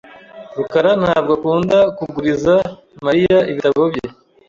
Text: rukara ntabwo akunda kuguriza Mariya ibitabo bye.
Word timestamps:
rukara 0.57 0.91
ntabwo 1.01 1.31
akunda 1.37 1.77
kuguriza 1.97 2.55
Mariya 3.05 3.37
ibitabo 3.51 3.81
bye. 3.91 4.07